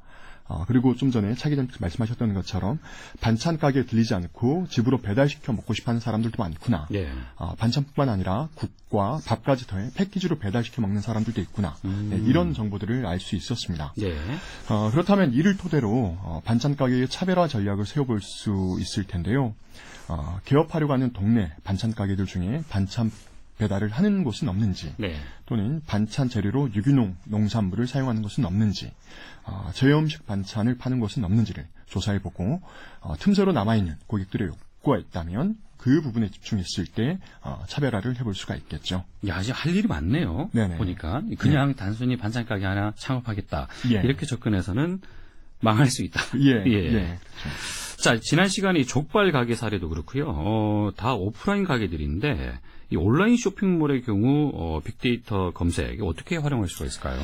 [0.50, 2.80] 어, 그리고 좀 전에 차기 전 말씀하셨던 것처럼
[3.22, 6.88] 반찬 가게에 들리지 않고 집으로 배달시켜 먹고 싶어하는 사람들도 많구나.
[6.94, 7.10] 예.
[7.36, 11.76] 어, 반찬뿐만 아니라 국과 밥까지 더해 패키지로 배달시켜 먹는 사람들도 있구나.
[11.86, 12.08] 음.
[12.10, 13.94] 네, 이런 정보들을 알 수 있었습니다.
[14.02, 14.18] 예.
[14.70, 19.54] 어, 그렇다면 이를 토대로 어, 반찬 가게의 차별화 전략을 세워볼 수 있을 텐데요.
[20.08, 23.12] 어, 개업하려고 하는 동네 반찬 가게들 중에 반찬
[23.60, 25.16] 배달을 하는 곳은 없는지, 네.
[25.46, 28.92] 또는 반찬 재료로 유기농 농산물을 사용하는 곳은 없는지,
[29.44, 32.62] 어, 저염식 반찬을 파는 곳은 없는지를 조사해보고
[33.02, 39.06] 어, 틈새로 남아있는 고객들의 욕구가 있다면 그 부분에 집중했을 때 어, 차별화를 해볼 수가 있겠죠.
[39.28, 40.50] 야, 아직 할 일이 많네요.
[40.54, 40.78] 네네.
[40.78, 41.24] 보니까.
[41.38, 43.68] 그냥 단순히 반찬 가게 하나 창업하겠다.
[43.92, 44.02] 예.
[44.02, 45.00] 이렇게 접근해서는
[45.62, 46.22] 망할 수 있다.
[46.40, 46.94] 예, 예.
[46.94, 47.20] 예.
[47.98, 50.26] 자, 지난 시간에 족발 가게 사례도 그렇고요.
[50.28, 52.60] 어, 다 오프라인 가게들인데
[52.92, 57.20] 이 온라인 쇼핑몰의 경우 어, 빅데이터 검색 어떻게 활용할 수가 있을까요?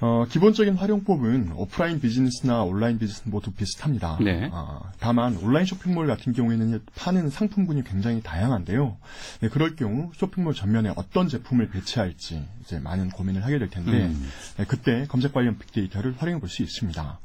[0.00, 4.18] 어, 기본적인 활용법은 오프라인 비즈니스나 온라인 비즈니스 모두 비슷합니다.
[4.20, 4.48] 네.
[4.52, 8.96] 어, 다만 온라인 쇼핑몰 같은 경우에는 파는 상품군이 굉장히 다양한데요.
[9.40, 14.28] 네, 그럴 경우 쇼핑몰 전면에 어떤 제품을 배치할지 이제 많은 고민을 하게 될 텐데 음.
[14.56, 17.20] 네, 그때 검색 관련 빅데이터를 활용해 볼 수 있습니다.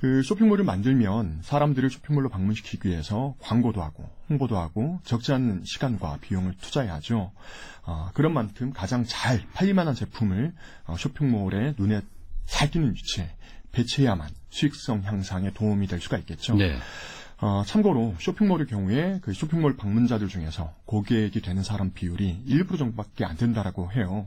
[0.00, 6.54] 그 쇼핑몰을 만들면 사람들을 쇼핑몰로 방문시키기 위해서 광고도 하고 홍보도 하고 적지 않은 시간과 비용을
[6.60, 7.32] 투자해야죠.
[7.84, 10.52] 어, 그런 만큼 가장 잘 팔릴 만한 제품을
[10.86, 12.00] 어, 쇼핑몰에 눈에
[12.46, 13.30] 잘 띄는 위치에
[13.72, 16.54] 배치해야만 수익성 향상에 도움이 될 수가 있겠죠.
[16.56, 16.76] 네.
[17.38, 23.36] 어, 참고로 쇼핑몰의 경우에 그 쇼핑몰 방문자들 중에서 고객이 되는 사람 비율이 1% 정도밖에 안
[23.36, 24.26] 된다라고 해요.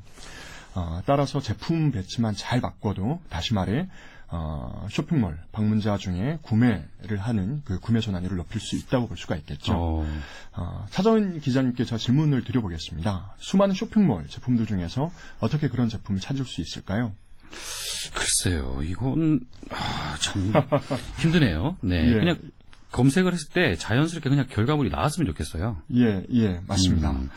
[0.76, 3.90] 어, 따라서 제품 배치만 잘 바꿔도 다시 말해
[4.32, 9.74] 어, 쇼핑몰 방문자 중에 구매를 하는 그 구매 전환율을 높일 수 있다고 볼 수가 있겠죠.
[9.76, 10.06] 어,
[10.54, 13.36] 어, 차정은 기자님께 제가 질문을 드려보겠습니다.
[13.40, 17.14] 수많은 쇼핑몰 제품들 중에서 어떻게 그런 제품을 찾을 수 있을까요?
[18.14, 18.82] 글쎄요.
[18.84, 20.54] 이건 아, 참
[21.18, 21.78] 힘드네요.
[21.82, 22.10] 네.
[22.10, 22.14] 예.
[22.14, 22.38] 그냥
[22.92, 25.78] 검색을 했을 때 자연스럽게 그냥 결과물이 나왔으면 좋겠어요.
[25.96, 27.12] 예, 예, 맞습니다.
[27.12, 27.30] 음.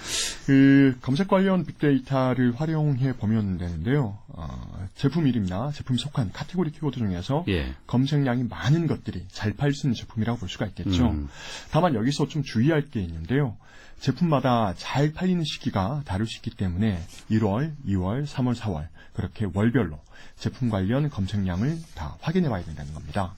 [0.47, 4.19] 그 검색 관련 빅데이터를 활용해 보면 되는데요.
[4.29, 7.75] 어, 제품 이름이나 제품이 속한 카테고리 키워드 중에서 예.
[7.87, 11.11] 검색량이 많은 것들이 잘 팔 수 있는 제품이라고 볼 수가 있겠죠.
[11.11, 11.29] 음.
[11.71, 13.57] 다만 여기서 좀 주의할 게 있는데요.
[14.01, 20.01] 제품마다 잘 팔리는 시기가 다를 수 있기 때문에 1월, 2월, 3월, 4월 그렇게 월별로
[20.37, 23.35] 제품 관련 검색량을 다 확인해 봐야 된다는 겁니다.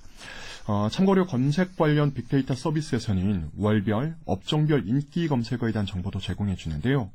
[0.67, 7.11] 어, 참고로 검색 관련 빅데이터 서비스에서는 월별, 업종별 인기 검색어에 대한 정보도 제공해 주는데요.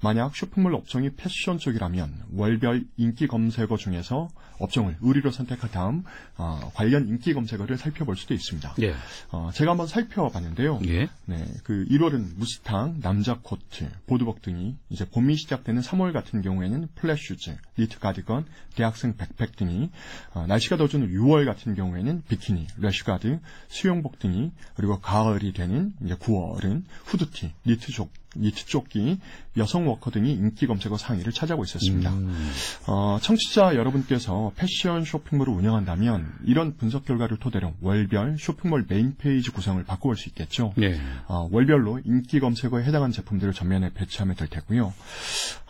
[0.00, 4.28] 만약 쇼핑몰 업종이 패션 쪽이라면 월별 인기 검색어 중에서
[4.62, 6.04] 업종을 의리로 선택한 다음
[6.36, 8.74] 어, 관련 인기 검색어를 살펴볼 수도 있습니다.
[8.82, 8.94] 예.
[9.30, 10.80] 어, 제가 한번 살펴봤는데요.
[10.86, 11.08] 예.
[11.26, 17.56] 네, 그 1월은 무스탕, 남자 코트, 보드복 등이 이제 봄이 시작되는 3월 같은 경우에는 플랫슈즈,
[17.78, 19.90] 니트 가디건, 대학생 백팩 등이
[20.34, 26.84] 어, 날씨가 더워지는 6월 같은 경우에는 비키니, 래쉬가드, 수영복 등이 그리고 가을이 되는 이제 9월은
[27.04, 29.18] 후드티, 니트족 니트 조끼,
[29.56, 32.10] 여성 워커 등이 인기 검색어 상위를 차지하고 있었습니다.
[32.12, 32.50] 음.
[32.86, 39.82] 어, 청취자 여러분께서 패션 쇼핑몰을 운영한다면 이런 분석 결과를 토대로 월별 쇼핑몰 메인 페이지 구성을
[39.84, 40.72] 바꿔볼 수 있겠죠.
[40.76, 40.98] 네.
[41.26, 44.92] 어, 월별로 인기 검색어에 해당하는 제품들을 전면에 배치하면 될 테고요.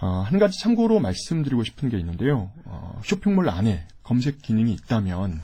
[0.01, 2.51] 어, 한 가지 참고로 말씀드리고 싶은 게 있는데요.
[2.65, 5.41] 어, 쇼핑몰 안에 검색 기능이 있다면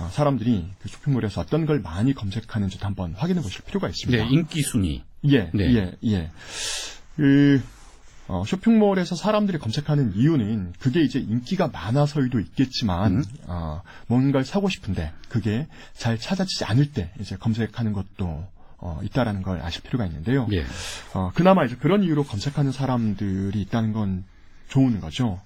[0.00, 4.24] 어, 사람들이 그 쇼핑몰에서 어떤 걸 많이 검색하는지도 한번 확인해 보실 필요가 있습니다.
[4.24, 5.02] 네, 인기 순위.
[5.24, 5.74] 예, 네.
[5.74, 6.30] 예, 예.
[7.16, 7.62] 그,
[8.26, 13.24] 어, 쇼핑몰에서 사람들이 검색하는 이유는 그게 이제 인기가 많아서도 있겠지만, 음.
[13.46, 18.46] 어, 뭔가를 사고 싶은데 그게 잘 찾아지지 않을 때 이제 검색하는 것도
[18.78, 20.48] 어, 있다라는 걸 아실 필요가 있는데요.
[20.52, 20.64] 예.
[21.12, 24.24] 어, 그나마 이제 그런 이유로 검색하는 사람들이 있다는 건
[24.68, 25.40] 좋은 거죠.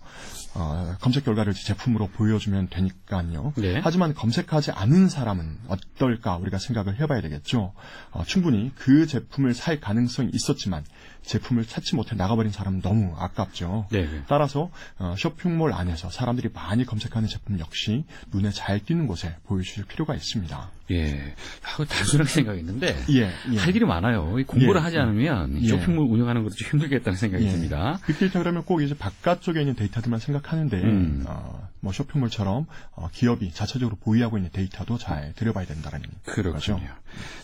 [0.55, 3.53] 어, 검색 결과를 제품으로 보여주면 되니까요.
[3.57, 3.81] 네.
[3.83, 7.73] 하지만 검색하지 않은 사람은 어떨까 우리가 생각을 해봐야 되겠죠.
[8.13, 10.85] 어, 충분히 그 제품을 살 가능성이 있었지만
[11.23, 13.89] 제품을 찾지 못해 나가버린 사람은 너무 아깝죠.
[13.91, 14.03] 네.
[14.03, 14.23] 네.
[14.29, 20.15] 따라서 어, 쇼핑몰 안에서 사람들이 많이 검색하는 제품 역시 눈에 잘 띄는 곳에 보여주실 필요가
[20.15, 20.71] 있습니다.
[20.91, 21.35] 예.
[21.63, 23.57] 하고 단순하게 생각했는데 예, 예.
[23.57, 24.39] 할 일이 많아요.
[24.39, 24.83] 이 공부를 예.
[24.85, 25.69] 하지 않으면 예.
[25.69, 27.51] 쇼핑몰 운영하는 것도 좀 힘들겠다는 생각이 예.
[27.51, 27.99] 듭니다.
[28.07, 31.25] 빅데이터 그러면 꼭 이제 바깥쪽에 있는 데이터들만 생각하는데 음.
[31.27, 36.43] 어, 뭐 쇼핑몰처럼 어, 기업이 자체적으로 보유하고 있는 데이터도 잘 들여봐야 된다는 거죠.
[36.43, 36.81] 그렇군요.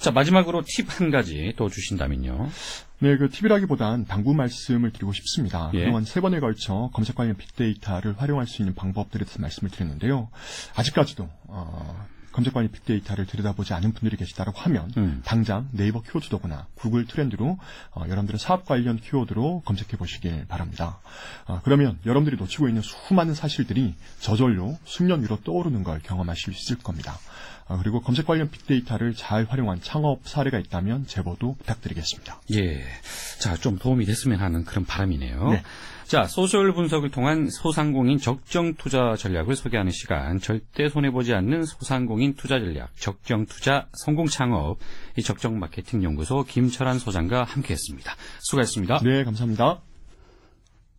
[0.00, 2.50] 자, 마지막으로 팁 한 가지 더 주신다면요.
[2.98, 5.70] 네, 그 팁이라기보단 당부 말씀을 드리고 싶습니다.
[5.74, 5.80] 예.
[5.80, 10.28] 그동안 세 번에 걸쳐 검색 관련 빅데이터를 활용할 수 있는 방법들에 대해서 말씀을 드렸는데요.
[10.74, 12.06] 아직까지도 어,
[12.40, 15.20] 검색 관련 빅데이터를 들여다보지 않은 분들이 계시다고 하면 음.
[15.26, 17.58] 당장 네이버 키워드도구나 구글 트렌드로
[17.90, 21.00] 어, 여러분들의 사업 관련 키워드로 검색해 보시길 바랍니다.
[21.44, 26.82] 어, 그러면 여러분들이 놓치고 있는 수많은 사실들이 저절로 수년 위로 떠오르는 걸 경험하실 수 있을
[26.82, 27.18] 겁니다.
[27.70, 32.40] 어, 그리고 검색 관련 빅데이터를 잘 활용한 창업 사례가 있다면 제보도 부탁드리겠습니다.
[32.54, 32.82] 예.
[33.38, 35.50] 자, 좀 도움이 됐으면 하는 그런 바람이네요.
[35.50, 35.62] 네.
[36.04, 40.40] 자, 소셜 분석을 통한 소상공인 적정 투자 전략을 소개하는 시간.
[40.40, 44.78] 절대 손해보지 않는 소상공인 투자 전략, 적정 투자 성공 창업.
[45.16, 48.16] 이 적정 마케팅 연구소 김철환 소장과 함께 했습니다.
[48.40, 48.98] 수고하셨습니다.
[49.04, 49.80] 네, 감사합니다.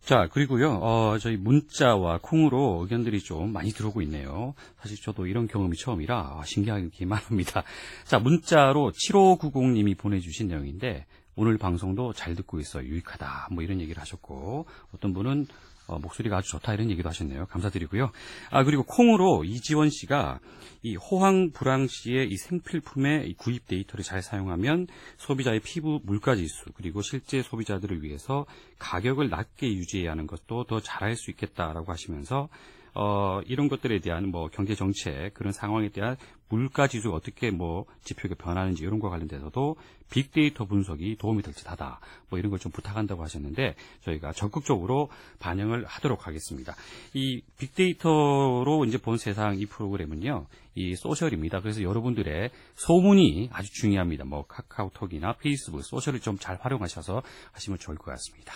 [0.04, 4.52] 자, 그리고요, 어, 저희 문자와 콩으로 의견들이 좀 많이 들어오고 있네요.
[4.80, 7.62] 사실 저도 이런 경험이 처음이라 아, 신기하기만 합니다.
[8.04, 13.50] 자, 문자로 7590님이 보내주신 내용인데, 오늘 방송도 잘 듣고 있어 유익하다.
[13.52, 15.46] 뭐 이런 얘기를 하셨고, 어떤 분은
[15.92, 17.46] 어, 목소리가 아주 좋다 이런 얘기도 하셨네요.
[17.46, 18.10] 감사드리고요.
[18.50, 20.40] 아, 그리고 콩으로 이지원 씨가
[20.82, 26.72] 이 호황 불황 시의 이 생필품의 이 구입 데이터를 잘 사용하면 소비자의 피부 물가 지수
[26.74, 28.46] 그리고 실제 소비자들을 위해서
[28.78, 32.48] 가격을 낮게 유지해야 하는 것도 더 잘할 수 있겠다라고 하시면서
[32.94, 36.16] 어, 이런 것들에 대한 뭐 경제 정책 그런 상황에 대한
[36.48, 39.76] 물가 지수가 어떻게 뭐 지표가 변하는지 이런 거 관련돼서도
[40.10, 42.00] 빅데이터 분석이 도움이 될 듯하다.
[42.28, 43.74] 뭐 이런 걸 좀 부탁한다고 하셨는데
[44.04, 45.08] 저희가 적극적으로
[45.40, 46.76] 반영을 하도록 하겠습니다.
[47.14, 50.46] 이 빅데이터로 이제 본 세상 이 프로그램은요.
[50.74, 51.60] 이 소셜입니다.
[51.60, 54.24] 그래서 여러분들의 소문이 아주 중요합니다.
[54.24, 58.54] 뭐 카카오톡이나 페이스북, 소셜을 좀 잘 활용하셔서 하시면 좋을 것 같습니다.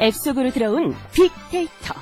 [0.00, 1.94] 앱 속으로 들어온 빅데이터.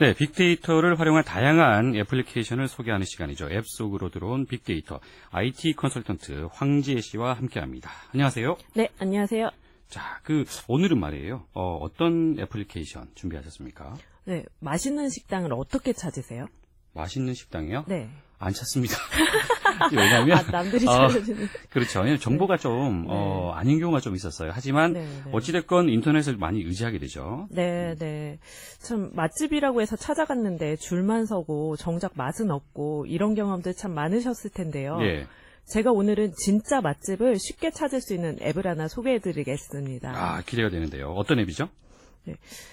[0.00, 3.50] 네, 빅데이터를 활용한 다양한 애플리케이션을 소개하는 시간이죠.
[3.50, 7.90] 앱 속으로 들어온 빅데이터 IT 컨설턴트 황지혜 씨와 함께합니다.
[8.14, 8.56] 안녕하세요.
[8.74, 9.50] 네, 안녕하세요.
[9.90, 11.44] 자, 그 오늘은 말이에요.
[11.52, 13.96] 어, 떤 애플리케이션 준비하셨습니까?
[14.24, 16.46] 네, 맛있는 식당을 어떻게 찾으세요?
[16.94, 17.84] 맛있는 식당이요?
[17.86, 18.08] 네.
[18.38, 18.96] 안 찾습니다.
[19.92, 21.48] 왜냐하면 아, 남들이 어, 찾아주는.
[21.70, 22.00] 그렇죠.
[22.00, 24.50] 왜냐하면 정보가 좀 어, 아닌 경우가 좀 있었어요.
[24.52, 25.30] 하지만 네, 네.
[25.32, 27.48] 어찌됐건 인터넷을 많이 의지하게 되죠.
[27.50, 28.38] 네, 네.
[28.78, 34.98] 참, 맛집이라고 해서 찾아갔는데 줄만 서고 정작 맛은 없고 이런 경험들 참 많으셨을 텐데요.
[35.02, 35.26] 예.
[35.66, 40.10] 제가 오늘은 진짜 맛집을 쉽게 찾을 수 있는 앱을 하나 소개해드리겠습니다.
[40.10, 41.12] 아, 기대가 되는데요.
[41.12, 41.68] 어떤 앱이죠?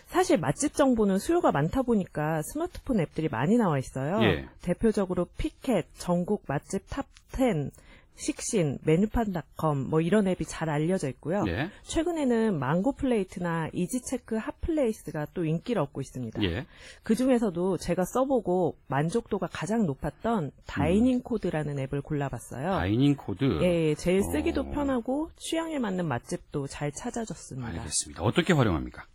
[0.07, 4.19] 사실 맛집 정보는 수요가 많다 보니까 스마트폰 앱들이 많이 나와 있어요.
[4.23, 4.47] 예.
[4.61, 7.71] 대표적으로 피켓, 전국 맛집 탑10,
[8.17, 11.43] 식신, 메뉴판닷컴 뭐 이런 앱이 잘 알려져 있고요.
[11.47, 11.69] 예.
[11.83, 16.43] 최근에는 망고 플레이트나 이지체크 핫플레이스가 또 인기를 얻고 있습니다.
[16.43, 16.65] 예.
[17.03, 22.71] 그 중에서도 제가 써보고 만족도가 가장 높았던 다이닝 코드라는 앱을 골라봤어요.
[22.71, 23.61] 다이닝 코드.
[23.61, 24.71] 예, 제일 쓰기도 어.
[24.71, 27.67] 편하고 취향에 맞는 맛집도 잘 찾아줬습니다.
[27.67, 28.23] 알겠습니다.
[28.23, 29.05] 어떻게 활용합니까?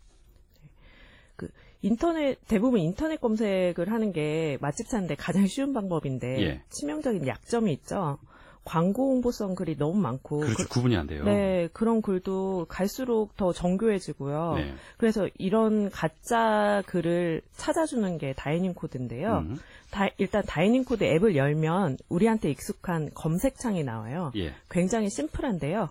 [1.81, 6.61] 인터넷 대부분 인터넷 검색을 하는 게 맛집 찾는데 가장 쉬운 방법인데 예.
[6.69, 8.17] 치명적인 약점이 있죠.
[8.65, 10.69] 광고 홍보성 글이 너무 많고 그렇죠.
[10.69, 11.25] 구분이 안 돼요.
[11.25, 14.53] 네, 그런 글도 갈수록 더 정교해지고요.
[14.55, 14.73] 네.
[14.97, 19.39] 그래서 이런 가짜 글을 찾아주는 게 다이닝 코드인데요.
[19.39, 19.59] 음,
[19.91, 24.31] 다- 일단 다이닝 코드 앱을 열면 우리한테 익숙한 검색창이 나와요.
[24.37, 24.53] 예.
[24.71, 25.89] 굉장히 심플한데요.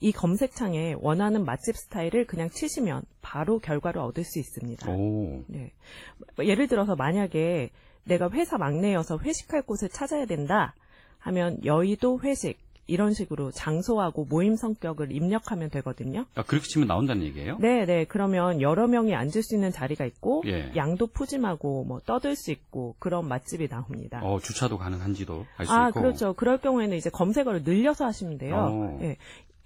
[0.00, 4.90] 이 검색창에 원하는 맛집 스타일을 그냥 치시면 바로 결과를 얻을 수 있습니다.
[4.90, 5.44] 오.
[5.46, 5.72] 네.
[6.38, 7.70] 예를 들어서 만약에
[8.04, 10.74] 내가 회사 막내여서 회식할 곳을 찾아야 된다
[11.18, 16.26] 하면 여의도 회식 이런 식으로 장소하고 모임 성격을 입력하면 되거든요.
[16.34, 17.56] 아, 그렇게 치면 나온다는 얘기예요?
[17.58, 18.04] 네, 네.
[18.04, 20.70] 그러면 여러 명이 앉을 수 있는 자리가 있고 예.
[20.76, 24.20] 양도 푸짐하고 뭐 떠들 수 있고 그런 맛집이 나옵니다.
[24.22, 26.00] 어, 주차도 가능한지도 알수 아, 있고.
[26.00, 26.34] 그렇죠.
[26.34, 28.56] 그럴 경우에는 이제 검색어를 늘려서 하시면 돼요.
[28.56, 28.98] 어.
[29.02, 29.16] 예.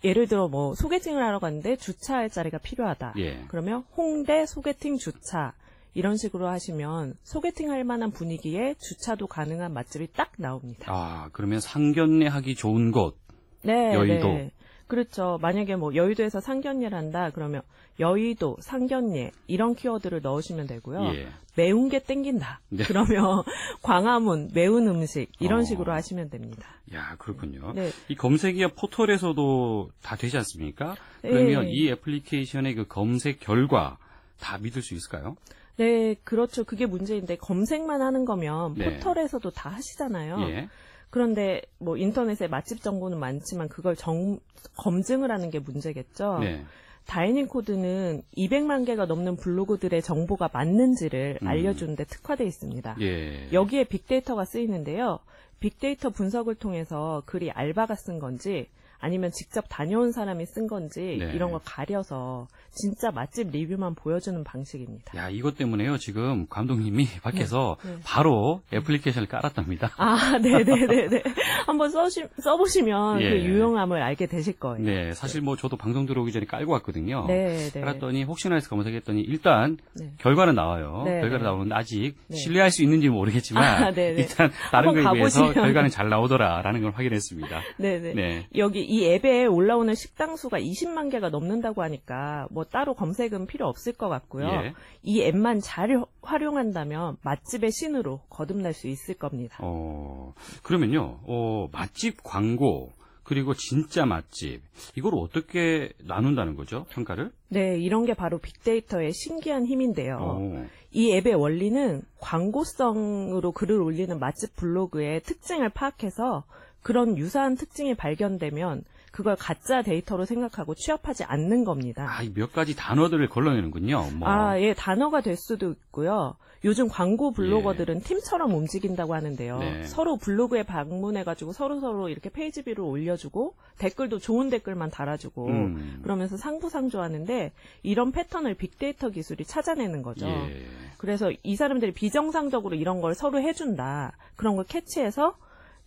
[0.05, 3.15] 예를 들어 뭐 소개팅을 하러 갔는데 주차할 자리가 필요하다.
[3.19, 3.45] 예.
[3.49, 5.55] 그러면 홍대 소개팅 주차
[5.95, 10.87] 이런 식으로 하시면 소개팅 할 만한 분위기에 주차도 가능한 맛집이 딱 나옵니다.
[10.89, 13.17] 아, 그러면 상견례 하기 좋은 곳.
[13.63, 14.29] 네, 여의도.
[14.29, 14.51] 네.
[14.89, 15.39] 그렇죠.
[15.41, 17.63] 만약에 뭐 여의도에서 상견례를 한다 그러면
[18.01, 21.15] 여의도 상견례 이런 키워드를 넣으시면 되고요.
[21.15, 21.29] 예.
[21.57, 22.61] 매운 게 땡긴다.
[22.71, 22.85] 네.
[22.85, 23.43] 그러면
[23.83, 25.65] 광화문 매운 음식 이런 어.
[25.65, 26.67] 식으로 하시면 됩니다.
[26.95, 27.73] 야, 그렇군요.
[27.75, 27.91] 네.
[28.09, 30.97] 이 검색이야 포털에서도 다 되지 않습니까?
[31.23, 31.71] 그러면 네.
[31.73, 33.99] 이 애플리케이션의 그 검색 결과
[34.41, 35.37] 다 믿을 수 있을까요?
[35.77, 36.65] 네, 그렇죠.
[36.65, 38.95] 그게 문제인데 검색만 하는 거면 네.
[38.95, 40.41] 포털에서도 다 하시잖아요.
[40.49, 40.69] 예.
[41.11, 44.39] 그런데 뭐 인터넷에 맛집 정보는 많지만 그걸 정,
[44.77, 46.39] 검증을 하는 게 문제겠죠.
[46.41, 46.65] 네.
[47.07, 51.49] 다이닝 코드는 200만 개가 넘는 블로그들의 정보가 맞는지를 음.
[51.49, 52.97] 알려주는데 특화되어 있습니다.
[53.01, 53.51] 예.
[53.53, 55.19] 여기에 빅데이터가 쓰이는데요.
[55.59, 58.69] 빅데이터 분석을 통해서 글이 알바가 쓴 건지
[59.01, 61.33] 아니면 직접 다녀온 사람이 쓴 건지 네.
[61.35, 65.17] 이런 걸 가려서 진짜 맛집 리뷰만 보여주는 방식입니다.
[65.17, 65.99] 야, 이것 때문에요.
[65.99, 67.97] 지금 감독님이 밖에서 네.
[68.05, 69.93] 바로 애플리케이션을 깔았답니다.
[69.97, 71.23] 아, 네네네네.
[71.67, 73.31] 한번 써시, 써보시면 예.
[73.31, 74.85] 그 유용함을 알게 되실 거예요.
[74.85, 77.25] 네, 사실 뭐 저도 방송 들어오기 전에 깔고 왔거든요.
[77.27, 77.81] 네, 네.
[77.81, 80.13] 깔았더니 혹시나 해서 검색했더니 일단 네.
[80.19, 81.03] 결과는 나와요.
[81.05, 81.45] 네, 결과는 네.
[81.45, 82.37] 나오는데 아직 네.
[82.37, 84.23] 신뢰할 수 있는지 모르겠지만 아, 네, 네.
[84.29, 85.53] 일단 다른 거에 비해서.
[85.53, 87.61] 결과는 잘 나오더라라는 걸 확인했습니다.
[87.79, 88.15] 네네.
[88.15, 88.47] 네.
[88.57, 93.93] 여기 이 앱에 올라오는 식당 수가 20만 개가 넘는다고 하니까 뭐 따로 검색은 필요 없을
[93.93, 94.47] 것 같고요.
[94.47, 94.75] 예.
[95.03, 99.59] 이 앱만 잘 활용한다면 맛집의 신으로 거듭날 수 있을 겁니다.
[99.61, 102.93] 어, 그러면요, 어, 맛집 광고,
[103.25, 104.63] 그리고 진짜 맛집,
[104.97, 107.31] 이걸 어떻게 나눈다는 거죠, 평가를?
[107.51, 110.17] 네, 이런 게 바로 빅데이터의 신기한 힘인데요.
[110.19, 116.45] 어, 이 앱의 원리는 광고성으로 글을 올리는 맛집 블로그의 특징을 파악해서
[116.89, 122.07] 그런 유사한 특징이 발견되면 그걸 가짜 데이터로 생각하고 취합하지 않는 겁니다.
[122.09, 124.13] 아, 이 몇 가지 단어들을 걸러내는군요.
[124.15, 124.27] 뭐.
[124.27, 126.37] 아, 예, 단어가 될 수도 있고요.
[126.65, 129.59] 요즘 광고 블로거들은 팀처럼 움직인다고 하는데요.
[129.59, 129.85] 네.
[129.85, 136.01] 서로 블로그에 방문해가지고 서로 서로 이렇게 페이지뷰를 올려주고 댓글도 좋은 댓글만 달아주고 음.
[136.03, 140.27] 그러면서 상부상조하는데 이런 패턴을 빅데이터 기술이 찾아내는 거죠.
[140.27, 140.65] 예.
[140.97, 144.17] 그래서 이 사람들이 비정상적으로 이런 걸 서로 해준다.
[144.37, 145.37] 그런 걸 캐치해서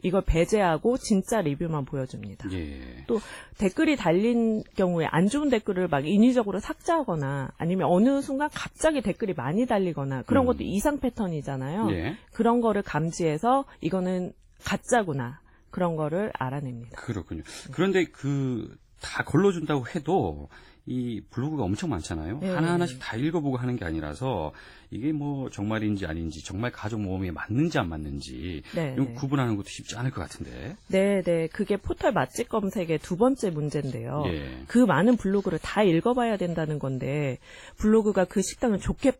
[0.03, 2.51] 이걸 배제하고 진짜 리뷰만 보여줍니다.
[2.53, 3.03] 예.
[3.07, 3.19] 또
[3.57, 9.65] 댓글이 달린 경우에 안 좋은 댓글을 막 인위적으로 삭제하거나 아니면 어느 순간 갑자기 댓글이 많이
[9.65, 10.47] 달리거나 그런 음.
[10.47, 11.91] 것도 이상 패턴이잖아요.
[11.91, 12.17] 예.
[12.31, 14.33] 그런 거를 감지해서 이거는
[14.63, 15.39] 가짜구나.
[15.69, 17.01] 그런 거를 알아냅니다.
[17.01, 17.43] 그렇군요.
[17.71, 20.49] 그런데 그, 다 걸러준다고 해도,
[20.91, 22.39] 이 블로그가 엄청 많잖아요.
[22.39, 22.49] 네.
[22.49, 24.51] 하나하나씩 다 읽어보고 하는 게 아니라서,
[24.89, 28.93] 이게 뭐 정말인지 아닌지, 정말 가족 모험에 맞는지 안 맞는지, 네.
[28.93, 29.13] 이런 네.
[29.13, 30.75] 구분하는 것도 쉽지 않을 것 같은데.
[30.89, 31.47] 네, 네.
[31.47, 34.23] 그게 포털 맛집 검색의 두 번째 문제인데요.
[34.27, 34.63] 예.
[34.67, 37.37] 그 많은 블로그를 다 읽어봐야 된다는 건데
[37.77, 39.13] 블로그가 그 식당을 좋게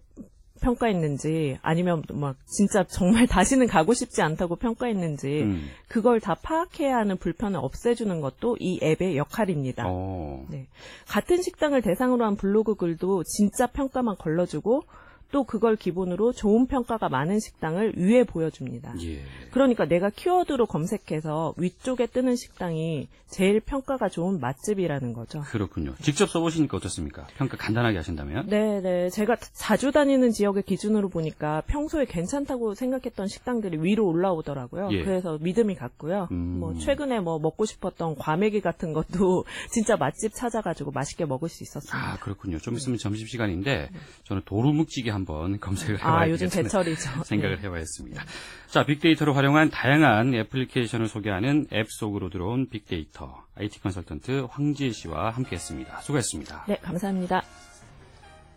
[0.62, 5.69] 평가했는지 아니면 막 진짜 정말 다시는 가고 싶지 않다고 평가했는지 음.
[5.88, 9.86] 그걸 다 파악해야 하는 불편을 없애주는 것도 이 앱의 역할입니다.
[9.88, 10.45] 어.
[10.50, 10.67] 네.
[11.08, 14.84] 같은 식당을 대상으로 한 블로그 글도 진짜 평가만 걸러주고
[15.32, 18.96] 또 그걸 기본으로 좋은 평가가 많은 식당을 위에 보여줍니다.
[19.02, 19.22] 예.
[19.52, 25.41] 그러니까 내가 키워드로 검색해서 위쪽에 뜨는 식당이 제일 평가가 좋은 맛집이라는 거죠.
[25.41, 25.96] 그렇군요.
[26.02, 27.28] 직접 써보시니까 어떻습니까?
[27.38, 28.48] 평가 간단하게 하신다면?
[28.48, 29.10] 네, 네.
[29.10, 34.89] 제가 자주 다니는 지역의 기준으로 보니까 평소에 괜찮다고 생각했던 식당들이 위로 올라오더라고요.
[34.91, 35.04] 예.
[35.04, 36.28] 그래서 믿음이 갔고요.
[36.32, 36.60] 음.
[36.60, 41.98] 뭐 최근에 뭐 먹고 싶었던 과메기 같은 것도 진짜 맛집 찾아가지고 맛있게 먹을 수 있었습니다.
[41.98, 42.58] 아, 그렇군요.
[42.58, 43.89] 좀 있으면 점심시간인데,
[44.26, 47.24] 저는 도루묵찌개 한번 검색을 아, 해봐야 요즘 되겠다는 제철이죠.
[47.26, 47.64] 생각을 네.
[47.64, 48.24] 해봐야겠습니다.
[48.68, 53.44] 자, 빅데이터를 활용한 다양한 애플리케이션을 소개하는 앱 속으로 들어온 빅데이터.
[53.56, 56.02] IT 컨설턴트 황지혜 씨와 함께했습니다.
[56.02, 56.66] 수고했습니다.
[56.68, 57.42] 네, 감사합니다.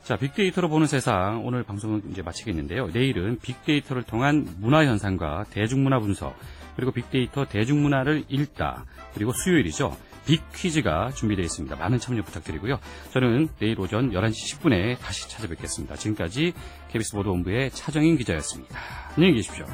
[0.05, 2.89] 자, 빅데이터로 보는 세상 오늘 방송은 이제 마치겠는데요.
[2.89, 6.37] 내일은 빅데이터를 통한 문화 현상과 대중문화 분석
[6.77, 9.97] 그리고 빅데이터 대중문화를 읽다 그리고 수요일이죠.
[10.27, 11.77] 빅 퀴즈가 준비되어 있습니다.
[11.77, 12.79] 많은 참여 부탁드리고요.
[13.13, 15.97] 저는 내일 오전 11시 10분에 다시 찾아뵙겠습니다.
[15.97, 16.53] 지금까지
[16.91, 18.79] KBS 보도본부의 차정인 기자였습니다.
[19.17, 19.67] 안녕히 계십시오.